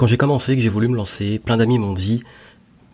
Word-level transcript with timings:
Quand 0.00 0.06
j'ai 0.06 0.16
commencé, 0.16 0.56
que 0.56 0.62
j'ai 0.62 0.70
voulu 0.70 0.88
me 0.88 0.96
lancer, 0.96 1.38
plein 1.38 1.58
d'amis 1.58 1.78
m'ont 1.78 1.92
dit 1.92 2.22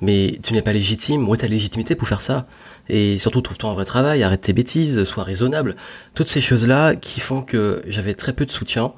Mais 0.01 0.39
tu 0.43 0.53
n'es 0.53 0.63
pas 0.63 0.73
légitime, 0.73 1.29
où 1.29 1.35
est 1.35 1.39
ta 1.39 1.49
légitimité 1.49 1.95
pour 1.95 2.07
faire 2.07 2.21
ça 2.21 2.47
Et 2.89 3.19
surtout, 3.19 3.41
trouve-toi 3.41 3.71
un 3.71 3.75
vrai 3.75 3.85
travail, 3.85 4.23
arrête 4.23 4.43
tes 4.43 4.53
bêtises, 4.53 5.05
sois 5.05 5.25
raisonnable. 5.25 5.77
Toutes 6.15 6.29
ces 6.29 6.41
choses-là 6.41 6.95
qui 6.95 7.21
font 7.21 7.43
que 7.43 7.83
j'avais 7.87 8.15
très 8.15 8.33
peu 8.33 8.45
de 8.45 8.51
soutien 8.51 8.93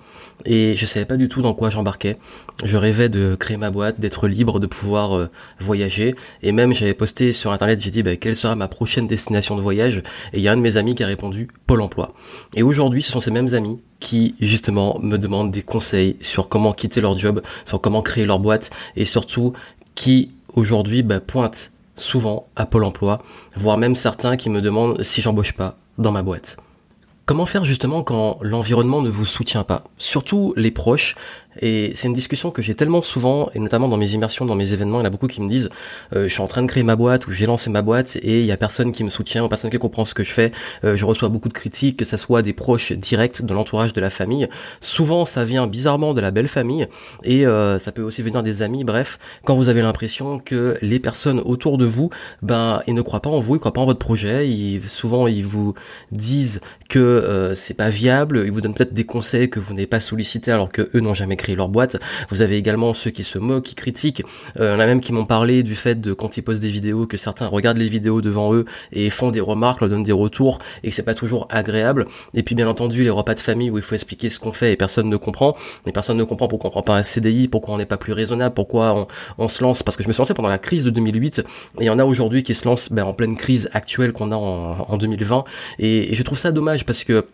et 0.44 0.74
je 0.76 0.86
savais 0.86 1.04
pas 1.04 1.16
du 1.16 1.28
tout 1.28 1.42
dans 1.42 1.54
quoi 1.54 1.70
j'embarquais. 1.70 2.16
Je 2.64 2.76
rêvais 2.76 3.08
de 3.08 3.36
créer 3.36 3.56
ma 3.56 3.70
boîte, 3.70 4.00
d'être 4.00 4.28
libre, 4.28 4.60
de 4.60 4.66
pouvoir 4.66 5.16
euh, 5.16 5.30
voyager 5.60 6.14
et 6.42 6.52
même 6.52 6.72
j'avais 6.72 6.94
posté 6.94 7.32
sur 7.32 7.52
internet, 7.52 7.80
j'ai 7.80 7.90
dit 7.90 8.02
bah, 8.02 8.16
quelle 8.16 8.36
sera 8.36 8.54
ma 8.54 8.68
prochaine 8.68 9.06
destination 9.06 9.56
de 9.56 9.62
voyage? 9.62 9.98
Et 10.32 10.38
il 10.38 10.40
y 10.40 10.48
a 10.48 10.52
un 10.52 10.56
de 10.56 10.62
mes 10.62 10.76
amis 10.76 10.94
qui 10.94 11.04
a 11.04 11.06
répondu 11.06 11.48
Pôle 11.66 11.80
emploi. 11.80 12.14
Et 12.54 12.62
aujourd'hui, 12.62 13.02
ce 13.02 13.12
sont 13.12 13.20
ces 13.20 13.30
mêmes 13.30 13.54
amis 13.54 13.80
qui 14.00 14.36
justement 14.40 14.98
me 15.00 15.16
demandent 15.16 15.50
des 15.50 15.62
conseils 15.62 16.16
sur 16.20 16.48
comment 16.48 16.72
quitter 16.72 17.00
leur 17.00 17.18
job, 17.18 17.42
sur 17.64 17.80
comment 17.80 18.02
créer 18.02 18.26
leur 18.26 18.38
boîte 18.38 18.70
et 18.96 19.04
surtout 19.04 19.52
qui 19.94 20.30
aujourd'hui 20.54 21.02
bah, 21.02 21.20
pointent 21.20 21.72
souvent 21.96 22.48
à 22.56 22.66
Pôle 22.66 22.84
emploi, 22.84 23.22
voire 23.56 23.78
même 23.78 23.96
certains 23.96 24.36
qui 24.36 24.50
me 24.50 24.60
demandent 24.60 25.02
si 25.02 25.20
j'embauche 25.20 25.52
pas 25.52 25.76
dans 25.98 26.12
ma 26.12 26.22
boîte. 26.22 26.56
Comment 27.26 27.44
faire 27.44 27.64
justement 27.64 28.02
quand 28.02 28.38
l'environnement 28.40 29.02
ne 29.02 29.10
vous 29.10 29.26
soutient 29.26 29.64
pas? 29.64 29.84
Surtout 29.98 30.54
les 30.56 30.70
proches, 30.70 31.14
et 31.60 31.92
c'est 31.94 32.08
une 32.08 32.14
discussion 32.14 32.50
que 32.50 32.62
j'ai 32.62 32.74
tellement 32.74 33.02
souvent, 33.02 33.50
et 33.54 33.58
notamment 33.58 33.88
dans 33.88 33.96
mes 33.96 34.12
immersions, 34.12 34.44
dans 34.44 34.54
mes 34.54 34.72
événements, 34.72 34.98
il 34.98 35.02
y 35.02 35.04
en 35.04 35.06
a 35.06 35.10
beaucoup 35.10 35.26
qui 35.26 35.40
me 35.40 35.48
disent 35.48 35.70
euh, 36.14 36.24
je 36.24 36.32
suis 36.32 36.42
en 36.42 36.46
train 36.46 36.62
de 36.62 36.66
créer 36.66 36.82
ma 36.82 36.96
boîte 36.96 37.26
ou 37.26 37.32
j'ai 37.32 37.46
lancé 37.46 37.70
ma 37.70 37.82
boîte 37.82 38.16
et 38.22 38.40
il 38.40 38.46
y 38.46 38.52
a 38.52 38.56
personne 38.56 38.92
qui 38.92 39.04
me 39.04 39.10
soutient 39.10 39.44
ou 39.44 39.48
personne 39.48 39.70
qui 39.70 39.78
comprend 39.78 40.04
ce 40.04 40.14
que 40.14 40.22
je 40.22 40.32
fais. 40.32 40.52
Euh, 40.84 40.96
je 40.96 41.04
reçois 41.04 41.28
beaucoup 41.28 41.48
de 41.48 41.54
critiques, 41.54 41.96
que 41.96 42.04
ce 42.04 42.16
soit 42.16 42.42
des 42.42 42.52
proches 42.52 42.92
directs 42.92 43.44
de 43.44 43.54
l'entourage 43.54 43.92
de 43.92 44.00
la 44.00 44.10
famille. 44.10 44.48
Souvent, 44.80 45.24
ça 45.24 45.44
vient 45.44 45.66
bizarrement 45.66 46.14
de 46.14 46.20
la 46.20 46.30
belle 46.30 46.48
famille 46.48 46.86
et 47.24 47.46
euh, 47.46 47.78
ça 47.78 47.92
peut 47.92 48.02
aussi 48.02 48.22
venir 48.22 48.42
des 48.42 48.62
amis. 48.62 48.84
Bref, 48.84 49.18
quand 49.44 49.56
vous 49.56 49.68
avez 49.68 49.82
l'impression 49.82 50.38
que 50.38 50.76
les 50.82 51.00
personnes 51.00 51.40
autour 51.40 51.78
de 51.78 51.84
vous, 51.84 52.10
ben, 52.42 52.82
ils 52.86 52.94
ne 52.94 53.02
croient 53.02 53.22
pas 53.22 53.30
en 53.30 53.40
vous, 53.40 53.56
ils 53.56 53.58
croient 53.58 53.72
pas 53.72 53.80
en 53.80 53.86
votre 53.86 53.98
projet. 53.98 54.48
Ils, 54.48 54.88
souvent, 54.88 55.26
ils 55.26 55.44
vous 55.44 55.74
disent 56.12 56.60
que 56.88 57.52
c'est 57.54 57.76
pas 57.76 57.90
viable. 57.90 58.42
Ils 58.44 58.52
vous 58.52 58.60
donnent 58.60 58.74
peut-être 58.74 58.94
des 58.94 59.04
conseils 59.04 59.50
que 59.50 59.60
vous 59.60 59.74
n'avez 59.74 59.86
pas 59.86 60.00
sollicités 60.00 60.52
alors 60.52 60.68
que 60.68 60.90
eux 60.94 61.00
n'ont 61.00 61.14
jamais 61.14 61.36
créé 61.38 61.56
leur 61.56 61.70
boîte. 61.70 61.96
Vous 62.28 62.42
avez 62.42 62.56
également 62.56 62.92
ceux 62.92 63.10
qui 63.10 63.24
se 63.24 63.38
moquent, 63.38 63.64
qui 63.64 63.74
critiquent. 63.74 64.22
Euh, 64.60 64.70
il 64.70 64.72
y 64.72 64.76
en 64.76 64.80
a 64.80 64.86
même 64.86 65.00
qui 65.00 65.12
m'ont 65.12 65.24
parlé 65.24 65.62
du 65.62 65.74
fait 65.74 65.98
de 65.98 66.12
quand 66.12 66.36
ils 66.36 66.42
postent 66.42 66.60
des 66.60 66.70
vidéos, 66.70 67.06
que 67.06 67.16
certains 67.16 67.46
regardent 67.46 67.78
les 67.78 67.88
vidéos 67.88 68.20
devant 68.20 68.54
eux 68.54 68.66
et 68.92 69.08
font 69.08 69.30
des 69.30 69.40
remarques, 69.40 69.80
leur 69.80 69.88
donnent 69.88 70.04
des 70.04 70.12
retours 70.12 70.58
et 70.84 70.90
que 70.90 70.94
c'est 70.94 71.02
pas 71.02 71.14
toujours 71.14 71.46
agréable. 71.50 72.06
Et 72.34 72.42
puis 72.42 72.54
bien 72.54 72.68
entendu 72.68 73.02
les 73.04 73.10
repas 73.10 73.34
de 73.34 73.38
famille 73.38 73.70
où 73.70 73.78
il 73.78 73.82
faut 73.82 73.94
expliquer 73.94 74.28
ce 74.28 74.38
qu'on 74.38 74.52
fait 74.52 74.72
et 74.72 74.76
personne 74.76 75.08
ne 75.08 75.16
comprend. 75.16 75.56
Et 75.86 75.92
personne 75.92 76.18
ne 76.18 76.24
comprend 76.24 76.48
pourquoi 76.48 76.68
on 76.68 76.72
prend 76.72 76.82
pas 76.82 76.96
un 76.96 77.02
CDI, 77.02 77.48
pourquoi 77.48 77.74
on 77.74 77.78
n'est 77.78 77.86
pas 77.86 77.96
plus 77.96 78.12
raisonnable, 78.12 78.54
pourquoi 78.54 79.08
on, 79.38 79.48
se 79.48 79.62
lance. 79.62 79.82
Parce 79.82 79.96
que 79.96 80.02
je 80.02 80.08
me 80.08 80.12
suis 80.12 80.20
lancé 80.20 80.34
pendant 80.34 80.48
la 80.48 80.58
crise 80.58 80.84
de 80.84 80.90
2008 80.90 81.38
et 81.38 81.42
il 81.80 81.86
y 81.86 81.90
en 81.90 81.98
a 81.98 82.04
aujourd'hui 82.04 82.42
qui 82.42 82.54
se 82.54 82.66
lancent 82.66 82.92
ben, 82.92 83.04
en 83.04 83.14
pleine 83.14 83.36
crise 83.36 83.70
actuelle 83.72 84.12
qu'on 84.12 84.32
a 84.32 84.36
en, 84.36 84.96
2020. 84.98 85.44
et 85.78 86.12
je 86.12 86.22
trouve 86.24 86.36
ça 86.36 86.50
dommage 86.50 86.84
parce 86.84 87.04
que 87.04 87.26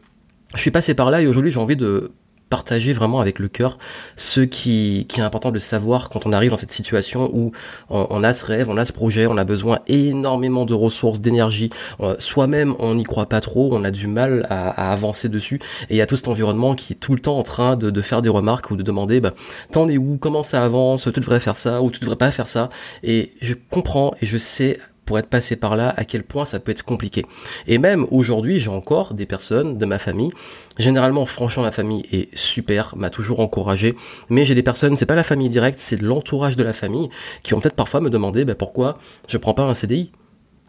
je 0.54 0.60
suis 0.60 0.70
passé 0.70 0.94
par 0.94 1.10
là 1.10 1.20
et 1.20 1.26
aujourd'hui 1.26 1.50
j'ai 1.50 1.58
envie 1.58 1.76
de 1.76 2.12
partager 2.50 2.92
vraiment 2.92 3.20
avec 3.20 3.38
le 3.38 3.48
cœur 3.48 3.78
ce 4.16 4.40
qui, 4.40 5.06
est 5.16 5.20
important 5.20 5.50
de 5.50 5.58
savoir 5.58 6.08
quand 6.08 6.26
on 6.26 6.32
arrive 6.32 6.50
dans 6.50 6.56
cette 6.56 6.72
situation 6.72 7.30
où 7.32 7.52
on, 7.88 8.24
a 8.24 8.34
ce 8.34 8.44
rêve, 8.44 8.68
on 8.68 8.76
a 8.76 8.84
ce 8.84 8.92
projet, 8.92 9.26
on 9.26 9.36
a 9.36 9.44
besoin 9.44 9.80
énormément 9.86 10.64
de 10.64 10.74
ressources, 10.74 11.20
d'énergie. 11.20 11.70
Euh, 12.00 12.16
soi-même, 12.18 12.74
on 12.78 12.94
n'y 12.94 13.04
croit 13.04 13.26
pas 13.26 13.40
trop, 13.40 13.70
on 13.72 13.84
a 13.84 13.90
du 13.90 14.06
mal 14.06 14.46
à, 14.50 14.92
avancer 14.92 15.28
dessus. 15.28 15.60
Et 15.90 15.96
il 15.96 16.06
tout 16.06 16.16
cet 16.16 16.28
environnement 16.28 16.74
qui 16.74 16.92
est 16.92 16.96
tout 16.96 17.14
le 17.14 17.20
temps 17.20 17.38
en 17.38 17.42
train 17.42 17.76
de, 17.76 17.90
de 17.90 18.02
faire 18.02 18.22
des 18.22 18.28
remarques 18.28 18.70
ou 18.70 18.76
de 18.76 18.82
demander, 18.82 19.20
bah, 19.20 19.32
t'en 19.72 19.88
es 19.88 19.96
où, 19.96 20.18
comment 20.18 20.42
ça 20.42 20.64
avance, 20.64 21.08
tu 21.12 21.20
devrais 21.20 21.40
faire 21.40 21.56
ça 21.56 21.82
ou 21.82 21.90
tu 21.90 22.00
devrais 22.00 22.16
pas 22.16 22.30
faire 22.30 22.48
ça? 22.48 22.68
Et 23.02 23.32
je 23.40 23.54
comprends 23.70 24.14
et 24.20 24.26
je 24.26 24.38
sais 24.38 24.78
pour 25.04 25.18
être 25.18 25.28
passé 25.28 25.56
par 25.56 25.76
là, 25.76 25.92
à 25.96 26.04
quel 26.04 26.22
point 26.22 26.44
ça 26.44 26.60
peut 26.60 26.72
être 26.72 26.82
compliqué. 26.82 27.24
Et 27.66 27.78
même 27.78 28.06
aujourd'hui, 28.10 28.58
j'ai 28.58 28.70
encore 28.70 29.14
des 29.14 29.26
personnes 29.26 29.78
de 29.78 29.86
ma 29.86 29.98
famille. 29.98 30.30
Généralement, 30.78 31.26
franchement, 31.26 31.62
ma 31.62 31.72
famille 31.72 32.04
est 32.12 32.34
super, 32.36 32.96
m'a 32.96 33.10
toujours 33.10 33.40
encouragé. 33.40 33.94
Mais 34.30 34.44
j'ai 34.44 34.54
des 34.54 34.62
personnes, 34.62 34.96
c'est 34.96 35.06
pas 35.06 35.14
la 35.14 35.24
famille 35.24 35.48
directe, 35.48 35.78
c'est 35.78 36.00
l'entourage 36.00 36.56
de 36.56 36.64
la 36.64 36.72
famille, 36.72 37.10
qui 37.42 37.54
ont 37.54 37.60
peut-être 37.60 37.76
parfois 37.76 38.00
me 38.00 38.10
demandé, 38.10 38.44
bah, 38.44 38.54
pourquoi 38.54 38.98
je 39.28 39.36
prends 39.36 39.54
pas 39.54 39.64
un 39.64 39.74
CDI 39.74 40.12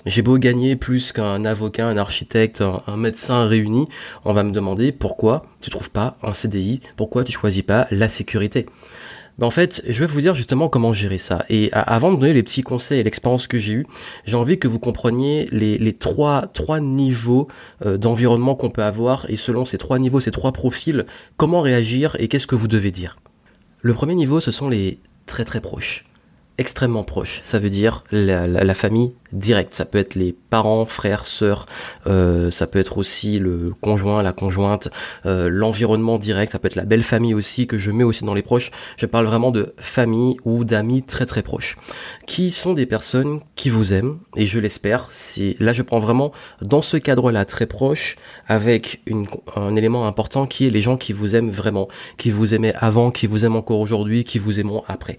j'ai 0.06 0.22
beau 0.22 0.38
gagner 0.38 0.75
plus 0.75 1.12
qu'un 1.12 1.45
avocat, 1.45 1.88
un 1.88 1.97
architecte, 1.97 2.62
un, 2.62 2.95
médecin 2.95 3.47
réuni, 3.47 3.88
on 4.24 4.34
va 4.34 4.44
me 4.44 4.51
demander 4.51 4.91
pourquoi 4.91 5.47
tu 5.62 5.72
trouves 5.72 5.90
pas 5.90 6.18
un 6.22 6.34
CDI, 6.34 6.81
pourquoi 6.95 7.24
tu 7.24 7.31
choisis 7.31 7.63
pas 7.63 7.88
la 7.90 8.07
sécurité? 8.07 8.68
Ben 9.38 9.47
en 9.47 9.51
fait, 9.51 9.84
je 9.88 10.00
vais 10.00 10.06
vous 10.06 10.22
dire 10.22 10.34
justement 10.34 10.69
comment 10.69 10.94
gérer 10.94 11.18
ça. 11.18 11.46
Et 11.50 11.69
avant 11.73 12.13
de 12.13 12.18
donner 12.18 12.34
les 12.34 12.44
petits 12.44 12.63
conseils 12.63 13.00
et 13.00 13.03
l'expérience 13.03 13.47
que 13.47 13.59
j'ai 13.59 13.73
eue, 13.73 13.88
j'ai 14.25 14.38
envie 14.38 14.57
que 14.59 14.68
vous 14.68 14.79
compreniez 14.79 15.47
les, 15.51 15.94
trois, 15.94 16.47
trois 16.47 16.79
niveaux 16.79 17.47
euh, 17.85 17.97
d'environnement 17.97 18.56
qu'on 18.56 18.69
peut 18.69 18.84
avoir 18.84 19.29
et 19.29 19.35
selon 19.35 19.66
ces 19.66 19.78
trois 19.78 20.00
niveaux, 20.00 20.19
ces 20.19 20.31
trois 20.31 20.53
profils, 20.53 21.06
comment 21.35 21.62
réagir 21.62 22.16
et 22.19 22.29
qu'est-ce 22.29 22.47
que 22.47 22.56
vous 22.56 22.69
devez 22.69 22.91
dire. 22.91 23.18
Le 23.81 23.94
premier 23.94 24.16
niveau, 24.16 24.40
ce 24.40 24.51
sont 24.51 24.69
les 24.69 25.00
très 25.25 25.44
très 25.44 25.59
proches 25.59 26.06
extrêmement 26.58 27.04
proches. 27.04 27.42
Ça 27.44 27.60
veut 27.60 27.70
dire 27.70 28.04
la, 28.12 28.74
famille 28.74 29.14
direct. 29.32 29.74
Ça 29.74 29.86
peut 29.86 29.98
être 29.98 30.16
les 30.16 30.34
parents, 30.34 30.86
frères, 30.86 31.28
sœurs, 31.28 31.66
euh, 32.08 32.52
ça 32.52 32.68
peut 32.68 32.80
être 32.80 32.98
aussi 32.98 33.40
le 33.40 33.74
conjoint, 33.82 34.22
la 34.24 34.34
conjointe, 34.34 34.90
euh, 35.26 35.50
l'environnement 35.50 36.18
direct, 36.18 36.52
ça 36.52 36.60
peut 36.60 36.68
être 36.68 36.76
la 36.76 36.86
belle 36.86 37.04
famille 37.04 37.34
aussi 37.34 37.68
que 37.68 37.78
je 37.78 37.92
mets 37.92 38.04
aussi 38.04 38.24
dans 38.24 38.34
les 38.34 38.42
proches. 38.42 38.72
Je 38.98 39.06
parle 39.06 39.26
vraiment 39.26 39.52
de 39.52 39.74
famille 39.78 40.38
ou 40.46 40.64
d'amis 40.64 41.04
très 41.04 41.26
très 41.26 41.42
proches, 41.42 41.78
qui 42.26 42.52
sont 42.52 42.74
des 42.74 42.86
personnes 42.86 43.42
qui 43.56 43.70
vous 43.70 43.94
aiment 43.94 44.20
et 44.36 44.46
je 44.46 44.60
l'espère. 44.60 45.08
C'est 45.12 45.56
là 45.60 45.74
je 45.74 45.82
prends 45.82 46.00
vraiment 46.00 46.32
dans 46.62 46.82
ce 46.82 46.98
cadre-là 46.98 47.46
très 47.46 47.66
proche 47.66 48.16
avec 48.48 49.02
un 49.56 49.76
élément 49.76 50.08
important 50.08 50.48
qui 50.48 50.68
est 50.68 50.70
les 50.70 50.82
gens 50.82 50.98
qui 50.98 51.14
vous 51.14 51.36
aiment 51.36 51.52
vraiment, 51.52 51.88
qui 52.18 52.32
vous 52.32 52.54
aimaient 52.54 52.74
avant, 52.80 53.12
qui 53.12 53.28
vous 53.28 53.46
aiment 53.46 53.56
encore 53.56 53.80
aujourd'hui, 53.80 54.24
qui 54.24 54.40
vous 54.40 54.60
aimeront 54.60 54.84
après. 54.88 55.18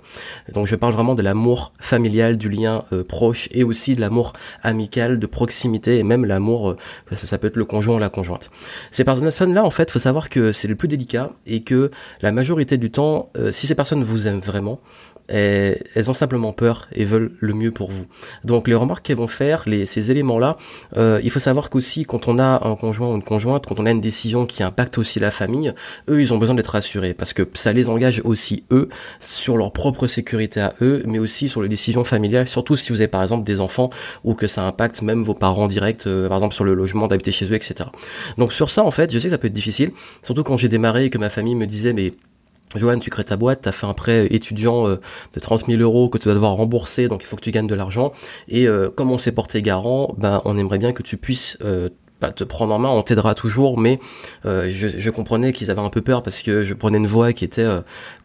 Donc 0.52 0.66
je 0.66 0.76
parle 0.76 0.94
vraiment 0.94 1.14
de 1.14 1.22
l'amour 1.26 1.72
familial, 1.80 2.36
du 2.36 2.48
lien 2.48 2.84
euh, 2.92 3.02
proche 3.02 3.48
et 3.50 3.64
aussi 3.64 3.96
de 3.96 4.00
l'amour 4.00 4.32
amical, 4.62 5.18
de 5.18 5.26
proximité 5.26 5.98
et 5.98 6.04
même 6.04 6.24
l'amour, 6.24 6.70
euh, 6.70 7.16
ça, 7.16 7.36
peut 7.36 7.48
être 7.48 7.56
le 7.56 7.64
conjoint 7.64 7.96
ou 7.96 7.98
la 7.98 8.10
conjointe. 8.10 8.48
Ces 8.92 9.02
personnes-là, 9.02 9.64
en 9.64 9.70
fait, 9.70 9.90
faut 9.90 9.98
savoir 9.98 10.30
que 10.30 10.52
c'est 10.52 10.68
le 10.68 10.76
plus 10.76 10.86
délicat 10.86 11.32
et 11.44 11.64
que 11.64 11.90
la 12.22 12.30
majorité 12.30 12.76
du 12.76 12.92
temps, 12.92 13.30
euh, 13.36 13.50
si 13.50 13.66
ces 13.66 13.74
personnes 13.74 14.04
vous 14.04 14.28
aiment 14.28 14.38
vraiment, 14.38 14.80
elles 15.28 16.10
ont 16.10 16.14
simplement 16.14 16.52
peur 16.52 16.88
et 16.92 17.04
veulent 17.04 17.32
le 17.40 17.54
mieux 17.54 17.70
pour 17.70 17.90
vous. 17.90 18.06
Donc 18.44 18.68
les 18.68 18.74
remarques 18.74 19.04
qu'elles 19.06 19.16
vont 19.16 19.28
faire, 19.28 19.64
les, 19.66 19.86
ces 19.86 20.10
éléments-là, 20.10 20.56
euh, 20.96 21.20
il 21.22 21.30
faut 21.30 21.38
savoir 21.38 21.70
qu'aussi 21.70 22.04
quand 22.04 22.28
on 22.28 22.38
a 22.38 22.66
un 22.66 22.76
conjoint 22.76 23.10
ou 23.10 23.16
une 23.16 23.22
conjointe, 23.22 23.66
quand 23.66 23.80
on 23.80 23.86
a 23.86 23.90
une 23.90 24.00
décision 24.00 24.46
qui 24.46 24.62
impacte 24.62 24.98
aussi 24.98 25.20
la 25.20 25.30
famille, 25.30 25.74
eux 26.08 26.20
ils 26.20 26.32
ont 26.32 26.38
besoin 26.38 26.54
d'être 26.54 26.68
rassurés 26.68 27.14
parce 27.14 27.32
que 27.32 27.42
ça 27.54 27.72
les 27.72 27.88
engage 27.88 28.20
aussi 28.24 28.64
eux 28.70 28.88
sur 29.20 29.56
leur 29.56 29.72
propre 29.72 30.06
sécurité 30.06 30.60
à 30.60 30.74
eux, 30.80 31.02
mais 31.06 31.18
aussi 31.18 31.48
sur 31.48 31.62
les 31.62 31.68
décisions 31.68 32.04
familiales, 32.04 32.48
surtout 32.48 32.76
si 32.76 32.92
vous 32.92 33.00
avez 33.00 33.08
par 33.08 33.22
exemple 33.22 33.44
des 33.44 33.60
enfants 33.60 33.90
ou 34.24 34.34
que 34.34 34.46
ça 34.46 34.64
impacte 34.64 35.02
même 35.02 35.22
vos 35.22 35.34
parents 35.34 35.66
directs, 35.66 36.06
euh, 36.06 36.28
par 36.28 36.38
exemple 36.38 36.54
sur 36.54 36.64
le 36.64 36.74
logement, 36.74 37.06
d'habiter 37.06 37.32
chez 37.32 37.46
eux, 37.46 37.54
etc. 37.54 37.90
Donc 38.38 38.52
sur 38.52 38.70
ça 38.70 38.84
en 38.84 38.90
fait, 38.90 39.12
je 39.12 39.18
sais 39.18 39.28
que 39.28 39.32
ça 39.32 39.38
peut 39.38 39.48
être 39.48 39.52
difficile, 39.52 39.90
surtout 40.22 40.42
quand 40.42 40.56
j'ai 40.56 40.68
démarré 40.68 41.06
et 41.06 41.10
que 41.10 41.18
ma 41.18 41.30
famille 41.30 41.54
me 41.54 41.66
disait 41.66 41.92
mais 41.92 42.14
Joanne, 42.74 43.00
tu 43.00 43.10
crées 43.10 43.24
ta 43.24 43.36
boîte, 43.36 43.62
tu 43.62 43.68
as 43.68 43.72
fait 43.72 43.86
un 43.86 43.94
prêt 43.94 44.26
étudiant 44.30 44.88
euh, 44.88 45.00
de 45.34 45.40
30 45.40 45.66
000 45.66 45.80
euros 45.80 46.08
que 46.08 46.18
tu 46.18 46.28
vas 46.28 46.34
devoir 46.34 46.54
rembourser, 46.54 47.08
donc 47.08 47.22
il 47.22 47.26
faut 47.26 47.36
que 47.36 47.42
tu 47.42 47.52
gagnes 47.52 47.68
de 47.68 47.74
l'argent. 47.74 48.12
Et 48.48 48.66
euh, 48.66 48.90
comme 48.90 49.10
on 49.10 49.18
s'est 49.18 49.32
porté 49.32 49.62
garant, 49.62 50.14
ben, 50.18 50.42
on 50.44 50.58
aimerait 50.58 50.78
bien 50.78 50.92
que 50.92 51.02
tu 51.02 51.16
puisses 51.16 51.58
euh, 51.64 51.88
te 52.34 52.44
prendre 52.44 52.74
en 52.74 52.78
main, 52.78 52.88
on 52.88 53.02
t'aidera 53.02 53.34
toujours, 53.34 53.78
mais 53.78 54.00
je, 54.44 54.88
je, 54.96 55.10
comprenais 55.10 55.52
qu'ils 55.52 55.70
avaient 55.70 55.82
un 55.82 55.90
peu 55.90 56.00
peur 56.00 56.22
parce 56.22 56.40
que 56.40 56.62
je 56.62 56.72
prenais 56.72 56.96
une 56.96 57.06
voix 57.06 57.34
qui 57.34 57.44
était 57.44 57.68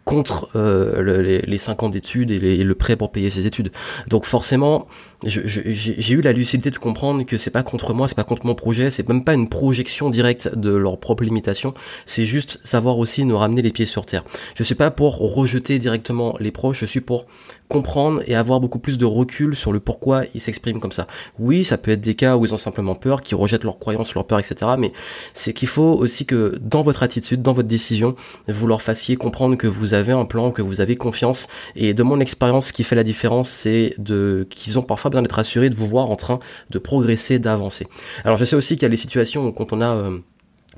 contre 0.05 0.49
euh, 0.55 1.21
les, 1.21 1.41
les 1.41 1.57
5 1.57 1.83
ans 1.83 1.89
d'études 1.89 2.31
et, 2.31 2.63
le 2.63 2.75
prêt 2.75 2.95
pour 2.95 3.11
payer 3.11 3.29
ses 3.29 3.47
études. 3.47 3.71
Donc 4.07 4.25
forcément, 4.25 4.87
j'ai 5.23 6.13
eu 6.13 6.21
la 6.21 6.33
lucidité 6.33 6.71
de 6.71 6.77
comprendre 6.77 7.23
que 7.23 7.37
c'est 7.37 7.51
pas 7.51 7.63
contre 7.63 7.93
moi, 7.93 8.07
c'est 8.07 8.15
pas 8.15 8.23
contre 8.23 8.45
mon 8.45 8.55
projet, 8.55 8.91
c'est 8.91 9.07
même 9.07 9.23
pas 9.23 9.33
une 9.33 9.49
projection 9.49 10.09
directe 10.09 10.55
de 10.55 10.71
leurs 10.71 10.99
propres 10.99 11.23
limitations, 11.23 11.73
c'est 12.05 12.25
juste 12.25 12.59
savoir 12.63 12.97
aussi 12.97 13.25
nous 13.25 13.37
ramener 13.37 13.61
les 13.61 13.71
pieds 13.71 13.85
sur 13.85 14.05
terre. 14.05 14.23
Je 14.55 14.63
suis 14.63 14.75
pas 14.75 14.91
pour 14.91 15.17
rejeter 15.17 15.79
directement 15.79 16.35
les 16.39 16.51
proches, 16.51 16.79
je 16.81 16.85
suis 16.85 17.01
pour 17.01 17.25
comprendre 17.71 18.21
et 18.27 18.35
avoir 18.35 18.59
beaucoup 18.59 18.79
plus 18.79 18.97
de 18.97 19.05
recul 19.05 19.55
sur 19.55 19.71
le 19.71 19.79
pourquoi 19.79 20.23
ils 20.33 20.41
s'expriment 20.41 20.81
comme 20.81 20.91
ça. 20.91 21.07
Oui, 21.39 21.63
ça 21.63 21.77
peut 21.77 21.91
être 21.91 22.01
des 22.01 22.15
cas 22.15 22.35
où 22.35 22.45
ils 22.45 22.53
ont 22.53 22.57
simplement 22.57 22.95
peur, 22.95 23.21
qui 23.21 23.33
rejettent 23.33 23.63
leurs 23.63 23.79
croyances, 23.79 24.13
leurs 24.13 24.27
peurs, 24.27 24.39
etc. 24.39 24.71
Mais 24.77 24.91
c'est 25.33 25.53
qu'il 25.53 25.69
faut 25.69 25.93
aussi 25.93 26.25
que 26.25 26.59
dans 26.59 26.81
votre 26.81 27.01
attitude, 27.01 27.41
dans 27.41 27.53
votre 27.53 27.69
décision, 27.69 28.15
vous 28.49 28.67
leur 28.67 28.81
fassiez 28.81 29.15
comprendre 29.15 29.55
que 29.55 29.67
vous 29.67 29.90
avez 29.93 30.11
un 30.11 30.25
plan, 30.25 30.51
que 30.51 30.61
vous 30.61 30.81
avez 30.81 30.95
confiance. 30.95 31.47
Et 31.75 31.93
de 31.93 32.03
mon 32.03 32.19
expérience, 32.19 32.67
ce 32.67 32.73
qui 32.73 32.83
fait 32.83 32.95
la 32.95 33.03
différence, 33.03 33.49
c'est 33.49 33.95
de 33.97 34.47
qu'ils 34.49 34.79
ont 34.79 34.83
parfois 34.83 35.09
besoin 35.09 35.21
d'être 35.21 35.39
assurés 35.39 35.69
de 35.69 35.75
vous 35.75 35.87
voir 35.87 36.09
en 36.09 36.15
train 36.15 36.39
de 36.69 36.79
progresser, 36.79 37.39
d'avancer. 37.39 37.87
Alors 38.23 38.37
je 38.37 38.45
sais 38.45 38.55
aussi 38.55 38.75
qu'il 38.75 38.83
y 38.83 38.85
a 38.85 38.89
les 38.89 38.97
situations 38.97 39.47
où 39.47 39.51
quand 39.51 39.73
on 39.73 39.81
a 39.81 39.95
euh, 39.95 40.19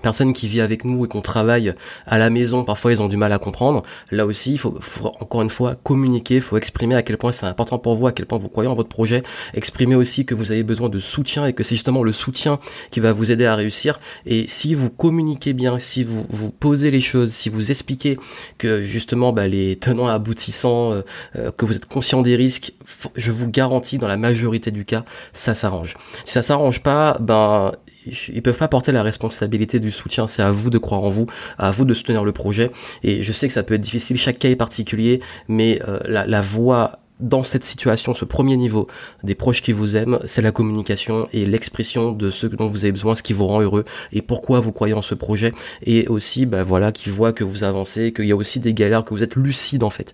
personne 0.02 0.34
qui 0.34 0.48
vit 0.48 0.62
avec 0.62 0.86
nous 0.86 1.06
et 1.06 1.08
qu'on 1.08 1.22
travaille 1.22 1.74
à 2.08 2.18
la 2.18 2.30
maison, 2.30 2.64
parfois 2.64 2.92
ils 2.92 3.02
ont 3.02 3.08
du 3.08 3.18
mal 3.18 3.32
à 3.32 3.40
comprendre. 3.40 3.84
Là 4.12 4.26
aussi, 4.26 4.54
il 4.54 4.58
faut, 4.58 4.76
encore 5.20 5.42
une 5.42 5.50
fois 5.50 5.76
communiquer, 5.76 6.36
il 6.36 6.42
faut 6.42 6.58
exprimer 6.58 6.96
à 6.96 7.04
quel 7.04 7.18
point 7.18 7.32
c'est 7.32 7.46
important 7.46 7.78
pour 7.78 7.96
vous, 7.96 8.08
à 8.08 8.12
quel 8.12 8.26
point 8.26 8.38
vous 8.38 8.50
croyez 8.50 8.70
en 8.70 8.74
votre 8.74 8.90
projet, 8.90 9.24
exprimer 9.54 9.96
aussi 9.96 10.26
que 10.26 10.34
vous 10.34 10.52
avez 10.52 10.64
besoin 10.64 10.90
de 10.90 11.00
soutien 11.00 11.46
et 11.46 11.54
que 11.54 11.64
c'est 11.64 11.76
justement 11.76 12.04
le 12.04 12.12
soutien 12.12 12.60
qui 12.90 13.00
va 13.00 13.14
vous 13.14 13.32
aider 13.32 13.46
à 13.46 13.56
réussir. 13.56 14.00
Et 14.26 14.48
si 14.48 14.74
vous 14.74 14.90
communiquez 14.90 15.54
bien, 15.54 15.78
si 15.78 16.04
vous, 16.04 16.26
vous 16.30 16.50
posez 16.50 16.90
les 16.90 17.02
choses, 17.02 17.32
si 17.32 17.50
vous 17.50 17.70
expliquez 17.70 18.18
que 18.58 18.82
justement 18.82 19.32
bah, 19.32 19.48
les 19.48 19.76
tenants 19.76 20.08
aboutissants, 20.08 20.92
euh, 20.92 21.02
euh, 21.36 21.52
que 21.52 21.66
vous 21.66 21.76
êtes 21.76 21.86
conscient 21.86 22.22
des 22.22 22.36
risques, 22.36 22.74
je 23.16 23.32
vous 23.32 23.50
garantis 23.50 24.00
dans 24.00 24.08
la 24.08 24.18
majorité 24.18 24.72
du 24.72 24.86
cas, 24.86 25.06
ça 25.34 25.54
s'arrange. 25.54 25.98
Si 26.26 26.34
ça 26.34 26.42
s'arrange 26.42 26.82
pas, 26.82 27.18
ben 27.20 27.72
ils 28.06 28.42
peuvent 28.42 28.58
pas 28.58 28.68
porter 28.68 28.92
la 28.92 29.04
responsabilité 29.04 29.80
du 29.80 29.92
soutien. 29.92 30.28
C'est 30.28 30.42
à 30.42 30.52
vous 30.52 30.70
de 30.70 30.78
croire 30.78 31.04
en 31.04 31.10
vous, 31.10 31.28
à 31.58 31.72
vous 31.72 31.86
de 31.86 31.94
soutenir 31.94 32.24
le 32.24 32.32
projet. 32.32 32.72
Et 33.04 33.24
je 33.24 33.32
sais 33.32 33.48
que 33.48 33.54
ça 33.54 33.64
peut 33.64 33.76
être 33.76 33.82
difficile, 33.82 34.18
chaque 34.18 34.40
cas 34.40 34.50
est 34.50 34.56
particulier, 34.56 35.22
mais 35.48 35.82
euh, 35.88 36.00
la, 36.06 36.26
la 36.26 36.42
voie 36.42 37.03
dans 37.20 37.44
cette 37.44 37.64
situation, 37.64 38.14
ce 38.14 38.26
premier 38.26 38.58
niveau 38.58 38.88
des 39.24 39.36
proches 39.36 39.62
qui 39.62 39.72
vous 39.72 39.96
aiment, 39.96 40.20
c'est 40.26 40.42
la 40.42 40.52
communication 40.52 41.28
et 41.32 41.46
l'expression 41.46 42.12
de 42.12 42.32
ce 42.32 42.48
dont 42.48 42.66
vous 42.66 42.86
avez 42.86 42.92
besoin, 42.92 43.16
ce 43.16 43.24
qui 43.24 43.34
vous 43.34 43.48
rend 43.48 43.62
heureux 43.62 43.86
et 44.12 44.22
pourquoi 44.22 44.60
vous 44.60 44.72
croyez 44.72 44.94
en 44.94 45.02
ce 45.02 45.16
projet 45.16 45.54
et 45.86 46.08
aussi, 46.08 46.46
bah 46.46 46.64
voilà, 46.64 46.92
qui 46.92 47.10
voit 47.10 47.32
que 47.32 47.44
vous 47.44 47.64
avancez, 47.64 48.14
qu'il 48.14 48.26
y 48.26 48.32
a 48.32 48.36
aussi 48.36 48.60
des 48.60 48.74
galères, 48.74 49.06
que 49.06 49.14
vous 49.14 49.24
êtes 49.24 49.36
lucide 49.36 49.84
en 49.84 49.90
fait. 49.90 50.12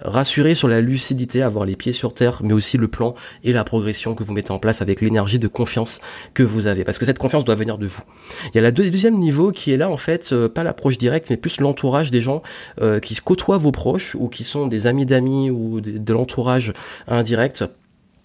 Rassurez 0.00 0.54
sur 0.54 0.66
la 0.66 0.80
lucidité, 0.80 1.42
avoir 1.42 1.64
les 1.64 1.76
pieds 1.76 1.92
sur 1.92 2.14
terre, 2.14 2.40
mais 2.42 2.52
aussi 2.52 2.78
le 2.78 2.88
plan 2.88 3.14
et 3.44 3.52
la 3.52 3.64
progression 3.64 4.14
que 4.14 4.24
vous 4.24 4.32
mettez 4.32 4.50
en 4.50 4.58
place 4.58 4.82
avec 4.82 5.00
l'énergie 5.00 5.38
de 5.38 5.48
confiance 5.48 6.00
que 6.34 6.42
vous 6.42 6.66
avez, 6.66 6.84
parce 6.84 6.98
que 6.98 7.06
cette 7.06 7.18
confiance 7.18 7.44
doit 7.44 7.54
venir 7.54 7.78
de 7.78 7.86
vous. 7.86 8.02
Il 8.46 8.56
y 8.56 8.58
a 8.58 8.62
la 8.62 8.72
deuxième 8.72 9.18
niveau 9.18 9.52
qui 9.52 9.72
est 9.72 9.76
là 9.76 9.90
en 9.90 9.96
fait, 9.96 10.30
euh, 10.32 10.48
pas 10.48 10.64
l'approche 10.64 10.98
directe, 10.98 11.28
mais 11.30 11.36
plus 11.36 11.60
l'entourage 11.60 12.10
des 12.10 12.22
gens 12.22 12.42
euh, 12.80 12.98
qui 12.98 13.14
côtoient 13.16 13.58
vos 13.58 13.72
proches 13.72 14.14
ou 14.14 14.28
qui 14.28 14.42
sont 14.42 14.66
des 14.66 14.86
amis 14.86 15.06
d'amis 15.06 15.50
ou 15.50 15.80
de 15.80 16.12
l'entourage 16.12 16.39
indirect. 17.08 17.62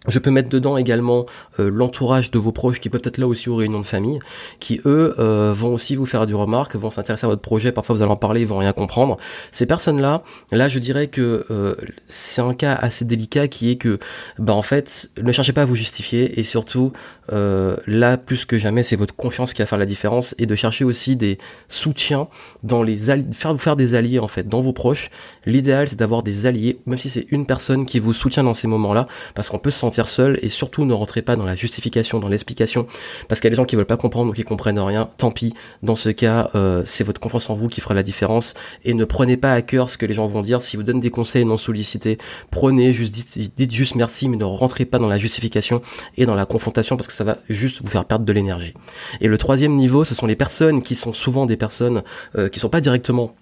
Je 0.08 0.20
peux 0.20 0.32
mettre 0.32 0.50
dedans 0.50 0.78
également 0.78 1.26
euh, 1.60 1.70
l'entourage 1.70 2.32
de 2.32 2.40
vos 2.40 2.52
proches 2.52 2.80
qui 2.80 2.90
peuvent 2.90 3.02
être 3.04 3.18
là 3.18 3.28
aussi 3.28 3.50
aux 3.50 3.56
réunions 3.56 3.80
de 3.80 3.86
famille, 3.86 4.20
qui 4.60 4.82
eux 4.86 5.16
euh, 5.20 5.54
vont 5.56 5.74
aussi 5.74 5.96
vous 5.96 6.06
faire 6.06 6.26
du 6.26 6.36
remarque, 6.36 6.76
vont 6.76 6.92
s'intéresser 6.92 7.26
à 7.26 7.30
votre 7.30 7.42
projet, 7.42 7.72
parfois 7.72 7.96
vous 7.96 8.02
allez 8.02 8.12
en 8.12 8.16
parler, 8.16 8.42
ils 8.42 8.48
vont 8.48 8.58
rien 8.58 8.74
comprendre. 8.74 9.18
Ces 9.52 9.66
personnes-là, 9.66 10.24
là 10.52 10.68
je 10.68 10.80
dirais 10.80 11.08
que 11.08 11.46
euh, 11.52 11.76
c'est 12.08 12.42
un 12.42 12.54
cas 12.54 12.74
assez 12.74 13.06
délicat 13.06 13.48
qui 13.48 13.72
est 13.72 13.76
que, 13.78 14.00
bah 14.40 14.54
en 14.54 14.62
fait, 14.62 15.10
ne 15.22 15.32
cherchez 15.32 15.54
pas 15.54 15.64
à 15.64 15.66
vous 15.66 15.76
justifier 15.76 16.40
et 16.40 16.44
surtout 16.44 16.92
euh, 17.32 17.78
là 17.88 18.18
plus 18.18 18.46
que 18.46 18.60
jamais 18.60 18.84
c'est 18.84 18.96
votre 18.96 19.16
confiance 19.16 19.54
qui 19.54 19.62
va 19.62 19.66
faire 19.66 19.80
la 19.80 19.86
différence 19.86 20.36
et 20.38 20.46
de 20.46 20.56
chercher 20.56 20.84
aussi 20.84 21.16
des 21.16 21.40
soutiens 21.68 22.28
dans 22.64 22.84
les 22.84 22.98
faire 23.32 23.54
vous 23.54 23.60
faire 23.60 23.76
des 23.76 23.96
alliés 23.96 24.20
en 24.20 24.28
fait 24.28 24.48
dans 24.48 24.62
vos 24.62 24.74
proches. 24.74 25.10
L'idéal 25.46 25.88
c'est 25.88 25.96
d'avoir 25.96 26.24
des 26.24 26.46
alliés, 26.46 26.80
même 26.86 26.98
si 26.98 27.10
c'est 27.10 27.26
une 27.32 27.46
personne 27.46 27.86
qui 27.86 28.00
vous 28.00 28.14
soutient 28.14 28.44
dans 28.44 28.54
ces 28.54 28.68
moments-là, 28.68 29.08
parce 29.34 29.50
qu'on 29.50 29.60
peut 29.60 29.72
se 29.72 29.80
sentir 29.80 29.95
seul 30.04 30.38
et 30.42 30.50
surtout 30.50 30.84
ne 30.86 30.94
rentrez 30.94 31.22
pas 31.22 31.36
dans 31.36 31.46
la 31.46 31.56
justification, 31.56 32.20
dans 32.20 32.28
l'explication, 32.28 32.88
parce 33.28 33.40
qu'il 33.40 33.48
y 33.48 33.50
a 33.50 33.52
des 33.52 33.56
gens 33.56 33.66
qui 33.66 33.76
veulent 33.76 33.86
pas 33.86 33.98
comprendre 33.98 34.32
ou 34.32 34.34
qui 34.34 34.44
comprennent 34.44 34.80
rien. 34.80 35.10
Tant 35.18 35.32
pis. 35.32 35.54
Dans 35.84 35.96
ce 35.96 36.10
cas, 36.10 36.50
euh, 36.56 36.82
c'est 36.86 37.04
votre 37.04 37.22
confiance 37.22 37.50
en 37.50 37.56
vous 37.56 37.68
qui 37.68 37.82
fera 37.82 37.94
la 37.94 38.04
différence 38.04 38.54
et 38.84 38.94
ne 38.94 39.06
prenez 39.06 39.38
pas 39.38 39.54
à 39.54 39.62
cœur 39.62 39.90
ce 39.90 39.98
que 39.98 40.06
les 40.06 40.14
gens 40.14 40.28
vont 40.28 40.42
dire. 40.42 40.62
Si 40.62 40.76
vous 40.76 40.84
donnent 40.84 41.00
des 41.00 41.12
conseils 41.12 41.46
non 41.46 41.58
sollicités, 41.58 42.18
prenez 42.52 42.92
juste 42.92 43.14
dites, 43.14 43.56
dites 43.56 43.74
juste 43.74 43.96
merci, 43.96 44.28
mais 44.28 44.38
ne 44.38 44.44
rentrez 44.44 44.86
pas 44.86 45.00
dans 45.00 45.08
la 45.08 45.18
justification 45.18 45.82
et 46.18 46.26
dans 46.26 46.36
la 46.36 46.46
confrontation 46.46 46.98
parce 46.98 47.08
que 47.08 47.14
ça 47.14 47.24
va 47.24 47.38
juste 47.50 47.82
vous 47.82 47.90
faire 47.90 48.06
perdre 48.06 48.26
de 48.26 48.34
l'énergie. 48.34 48.74
Et 49.22 49.28
le 49.28 49.38
troisième 49.38 49.76
niveau, 49.76 50.04
ce 50.04 50.14
sont 50.16 50.26
les 50.28 50.36
personnes 50.36 50.82
qui 50.82 50.96
sont 50.96 51.14
souvent 51.14 51.46
des 51.46 51.58
personnes 51.58 52.04
euh, 52.38 52.50
qui 52.50 52.60
sont 52.60 52.70
pas 52.70 52.82
directement 52.82 53.36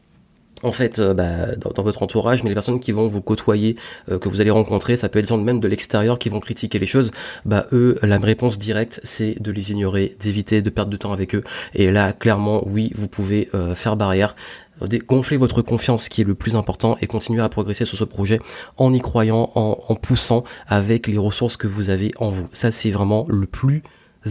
en 0.63 0.71
fait 0.71 0.99
euh, 0.99 1.13
bah, 1.13 1.55
dans, 1.57 1.83
votre 1.83 2.01
entourage, 2.03 2.43
mais 2.43 2.49
les 2.49 2.55
personnes 2.55 2.79
qui 2.79 2.91
vont 2.91 3.07
vous 3.07 3.21
côtoyer, 3.21 3.75
euh, 4.11 4.19
que 4.19 4.29
vous 4.29 4.41
allez 4.41 4.51
rencontrer, 4.51 4.95
ça 4.95 5.09
peut 5.09 5.19
être 5.19 5.25
des 5.25 5.29
gens 5.29 5.37
même 5.37 5.59
de 5.59 5.67
l'extérieur 5.67 6.19
qui 6.19 6.29
vont 6.29 6.39
critiquer 6.39 6.79
les 6.79 6.87
choses, 6.87 7.11
bah 7.45 7.67
eux, 7.71 7.97
la 8.01 8.17
réponse 8.17 8.57
directe, 8.57 8.99
c'est 9.03 9.35
de 9.39 9.51
les 9.51 9.71
ignorer, 9.71 10.15
d'éviter 10.19 10.61
de 10.61 10.69
perdre 10.69 10.91
de 10.91 10.97
temps 10.97 11.11
avec 11.11 11.35
eux. 11.35 11.43
Et 11.73 11.91
là, 11.91 12.13
clairement, 12.13 12.63
oui, 12.67 12.91
vous 12.95 13.07
pouvez 13.07 13.49
faire 13.75 13.95
barrière 13.97 14.35
gonfler 14.81 15.37
votre 15.37 15.61
confiance 15.61 16.09
qui 16.09 16.21
est 16.21 16.25
le 16.25 16.35
plus 16.35 16.55
important 16.55 16.97
et 17.01 17.07
continuer 17.07 17.41
à 17.41 17.49
progresser 17.49 17.85
sur 17.85 17.97
ce 17.97 18.03
projet 18.03 18.39
en 18.77 18.91
y 18.93 18.99
croyant, 18.99 19.51
en, 19.55 19.77
en 19.87 19.95
poussant 19.95 20.43
avec 20.67 21.07
les 21.07 21.17
ressources 21.17 21.57
que 21.57 21.67
vous 21.67 21.89
avez 21.89 22.11
en 22.17 22.29
vous. 22.29 22.47
Ça, 22.51 22.71
c'est 22.71 22.91
vraiment 22.91 23.25
le 23.29 23.45
plus 23.45 23.83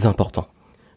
important. 0.04 0.48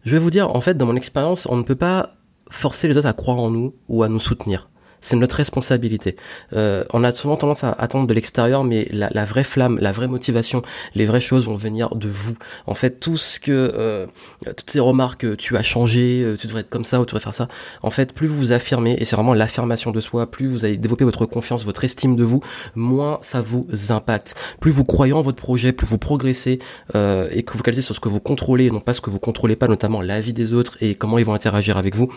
Je 0.04 0.12
vais 0.12 0.20
vous 0.20 0.30
dire, 0.30 0.56
en 0.56 0.62
fait, 0.62 0.76
dans 0.76 0.86
mon 0.86 0.96
expérience, 0.96 1.48
on 1.50 1.58
ne 1.58 1.64
peut 1.64 1.76
pas 1.76 2.16
forcer 2.50 2.88
les 2.88 2.98
autres 2.98 3.08
à 3.08 3.14
croire 3.14 3.40
en 3.40 3.50
nous 3.50 3.76
ou 3.88 4.04
à 4.04 4.10
nous 4.10 4.20
soutenir 4.20 4.70
c'est 5.06 5.16
notre 5.18 5.36
responsabilité. 5.36 6.16
Euh, 6.54 6.84
on 6.92 7.04
a 7.04 7.12
souvent 7.12 7.38
tendance 7.38 7.64
à 7.64 7.72
attendre 7.72 8.08
de 8.08 8.14
l'extérieur, 8.14 8.64
mais 8.64 8.88
la, 8.92 9.10
la, 9.12 9.24
vraie 9.24 9.44
flamme, 9.44 9.78
la 9.80 9.92
vraie 9.92 10.08
motivation, 10.08 10.64
les 10.96 11.06
vraies 11.06 11.22
choses 11.22 11.46
vont 11.46 11.54
venir 11.54 11.94
de 11.96 12.08
vous. 12.08 12.36
En 12.66 12.74
fait, 12.74 13.00
tout 13.00 13.16
ce 13.16 13.40
que, 13.40 13.52
euh, 13.52 14.08
toutes 14.46 14.72
ces 14.72 14.80
remarques, 14.80 15.38
tu 15.38 15.58
as 15.58 15.62
changé, 15.62 16.24
euh, 16.24 16.36
tu 16.36 16.48
devrais 16.48 16.62
être 16.62 16.72
comme 16.72 16.86
ça 16.86 17.00
ou 17.00 17.06
tu 17.06 17.12
devrais 17.12 17.24
faire 17.24 17.36
ça. 17.36 17.48
En 17.84 17.92
fait, 17.92 18.14
plus 18.14 18.26
vous 18.26 18.38
vous 18.38 18.52
affirmez, 18.52 18.98
et 19.00 19.06
c'est 19.06 19.16
vraiment 19.16 19.36
l'affirmation 19.36 19.92
de 19.92 20.00
soi, 20.00 20.32
plus 20.32 20.48
vous 20.48 20.66
allez 20.66 20.78
développer 20.78 21.06
votre 21.06 21.28
confiance, 21.28 21.64
votre 21.66 21.84
estime 21.84 22.16
de 22.16 22.24
vous, 22.24 22.42
moins 22.74 23.20
ça 23.22 23.44
vous 23.44 23.68
impacte. 23.90 24.36
Plus 24.60 24.72
vous 24.72 24.86
croyez 24.86 25.14
en 25.14 25.22
votre 25.22 25.38
projet, 25.38 25.72
plus 25.72 25.86
vous 25.86 26.00
progressez 26.00 26.58
euh, 26.96 27.28
et 27.32 27.44
que 27.44 27.54
vous 27.56 27.62
calcez 27.62 27.84
sur 27.84 27.94
ce 27.94 28.00
que 28.00 28.10
vous 28.10 28.20
contrôlez, 28.20 28.66
et 28.66 28.72
non 28.72 28.82
pas 28.82 28.96
ce 28.96 29.02
que 29.02 29.12
vous 29.12 29.20
contrôlez 29.20 29.56
pas, 29.56 29.68
notamment 29.68 30.02
la 30.02 30.20
vie 30.20 30.34
des 30.34 30.54
autres 30.54 30.78
et 30.82 30.96
comment 30.96 31.20
ils 31.20 31.26
vont 31.26 31.36
interagir 31.36 31.78
avec 31.78 31.96
vous, 31.96 32.12